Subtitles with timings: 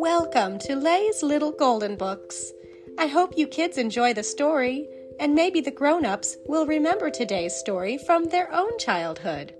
[0.00, 2.52] Welcome to Lay's Little Golden Books.
[2.98, 4.88] I hope you kids enjoy the story,
[5.20, 9.52] and maybe the grown ups will remember today's story from their own childhood.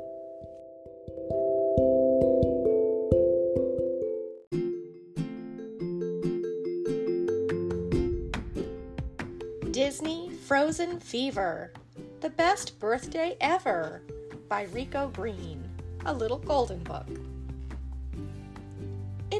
[9.71, 11.75] Disney Frozen Fever
[12.22, 14.01] The Best Birthday Ever
[14.49, 15.63] by Rico Green,
[16.07, 17.09] a little golden book.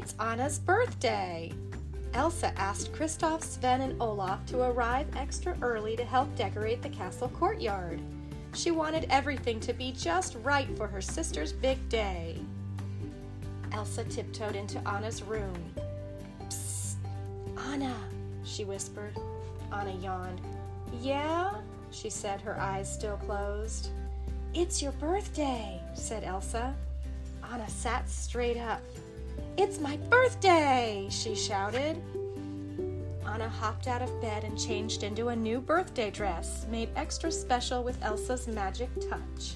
[0.01, 1.51] It's Anna's birthday!
[2.15, 7.29] Elsa asked Kristoff, Sven, and Olaf to arrive extra early to help decorate the castle
[7.29, 8.01] courtyard.
[8.55, 12.39] She wanted everything to be just right for her sister's big day.
[13.73, 15.55] Elsa tiptoed into Anna's room.
[16.49, 16.95] Psst!
[17.69, 17.95] Anna,
[18.43, 19.15] she whispered.
[19.71, 20.41] Anna yawned.
[20.99, 21.51] Yeah?
[21.91, 23.89] she said, her eyes still closed.
[24.55, 26.73] It's your birthday, said Elsa.
[27.53, 28.81] Anna sat straight up.
[29.57, 32.01] It's my birthday, she shouted.
[33.25, 37.83] Anna hopped out of bed and changed into a new birthday dress, made extra special
[37.83, 39.53] with Elsa's magic touch.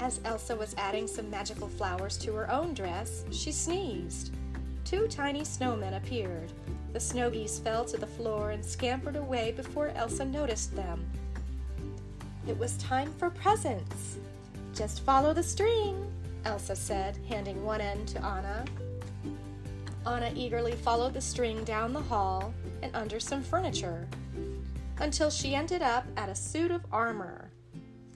[0.00, 4.32] As Elsa was adding some magical flowers to her own dress, she sneezed.
[4.84, 6.52] Two tiny snowmen appeared.
[6.92, 11.04] The snowgies fell to the floor and scampered away before Elsa noticed them.
[12.46, 14.18] It was time for presents.
[14.74, 16.10] Just follow the string,
[16.48, 18.64] Elsa said, handing one end to Anna.
[20.06, 24.08] Anna eagerly followed the string down the hall and under some furniture
[24.98, 27.50] until she ended up at a suit of armor.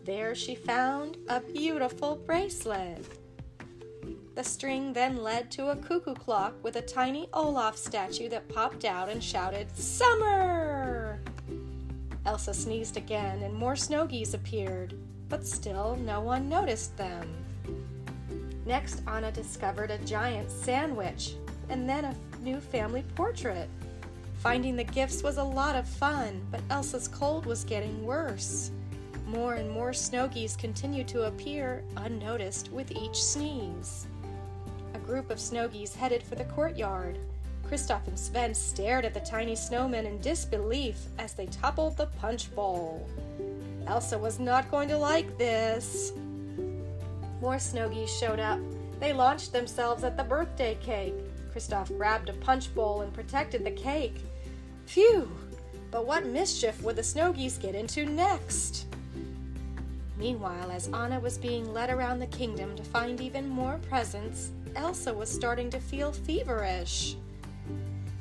[0.06, 3.04] There she found a beautiful bracelet.
[4.34, 8.86] The string then led to a cuckoo clock with a tiny Olaf statue that popped
[8.86, 11.20] out and shouted, Summer!
[12.24, 14.94] Elsa sneezed again and more snowgies appeared,
[15.28, 17.28] but still no one noticed them.
[18.64, 21.34] Next, Anna discovered a giant sandwich
[21.68, 23.68] and then a new family portrait.
[24.38, 28.70] Finding the gifts was a lot of fun, but Elsa's cold was getting worse.
[29.26, 34.06] More and more snowgies continued to appear unnoticed with each sneeze.
[34.94, 37.18] A group of snowgies headed for the courtyard.
[37.68, 42.54] Kristoff and Sven stared at the tiny snowmen in disbelief as they toppled the punch
[42.54, 43.08] bowl.
[43.86, 46.12] Elsa was not going to like this.
[47.42, 48.60] More snowgies showed up.
[49.00, 51.14] They launched themselves at the birthday cake.
[51.52, 54.22] Kristoff grabbed a punch bowl and protected the cake.
[54.86, 55.28] Phew!
[55.90, 58.86] But what mischief would the snowgies get into next?
[60.16, 65.12] Meanwhile, as Anna was being led around the kingdom to find even more presents, Elsa
[65.12, 67.16] was starting to feel feverish.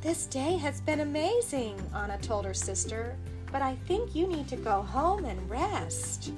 [0.02, 3.16] This day has been amazing, Anna told her sister,
[3.52, 6.32] but I think you need to go home and rest.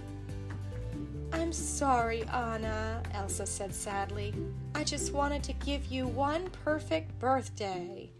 [1.33, 4.35] I'm sorry, Anna, Elsa said sadly.
[4.75, 8.11] I just wanted to give you one perfect birthday.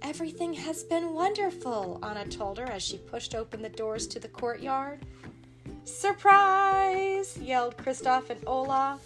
[0.00, 4.28] Everything has been wonderful, Anna told her as she pushed open the doors to the
[4.28, 5.00] courtyard.
[5.84, 7.36] Surprise!
[7.36, 9.00] yelled Kristoff and Olaf.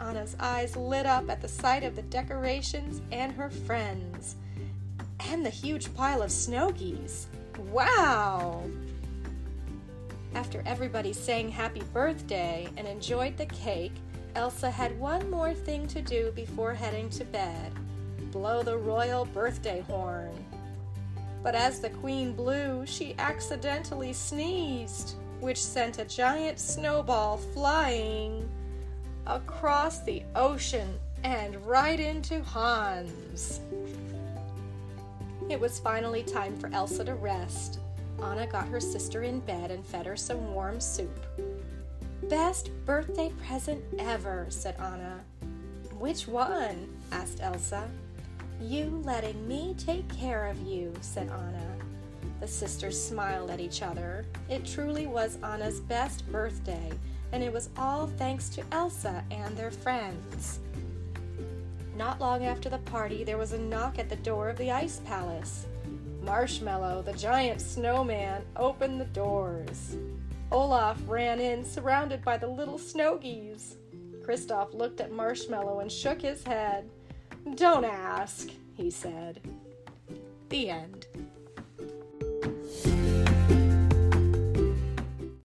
[0.00, 4.36] Anna's eyes lit up at the sight of the decorations and her friends.
[5.28, 7.26] And the huge pile of snowgies.
[7.72, 8.62] Wow!
[10.36, 13.94] After everybody sang happy birthday and enjoyed the cake,
[14.34, 17.72] Elsa had one more thing to do before heading to bed
[18.32, 20.44] blow the royal birthday horn.
[21.42, 28.46] But as the queen blew, she accidentally sneezed, which sent a giant snowball flying
[29.26, 33.60] across the ocean and right into Hans.
[35.48, 37.80] It was finally time for Elsa to rest.
[38.22, 41.26] Anna got her sister in bed and fed her some warm soup.
[42.28, 45.20] Best birthday present ever, said Anna.
[45.98, 46.88] Which one?
[47.12, 47.88] asked Elsa.
[48.60, 51.76] You letting me take care of you, said Anna.
[52.40, 54.24] The sisters smiled at each other.
[54.48, 56.90] It truly was Anna's best birthday,
[57.32, 60.60] and it was all thanks to Elsa and their friends.
[61.96, 65.00] Not long after the party, there was a knock at the door of the ice
[65.06, 65.66] palace.
[66.26, 69.96] Marshmallow, the giant snowman, opened the doors.
[70.50, 73.76] Olaf ran in, surrounded by the little snowgies.
[74.22, 76.90] Kristoff looked at Marshmallow and shook his head.
[77.54, 79.40] Don't ask, he said.
[80.48, 81.06] The end.